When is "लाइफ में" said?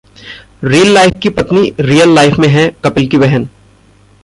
2.09-2.47